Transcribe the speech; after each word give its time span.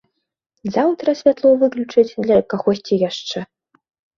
Заўтра 0.77 1.13
святло 1.19 1.51
выключаць 1.65 2.17
для 2.27 2.41
кагосьці 2.55 3.01
яшчэ. 3.09 3.39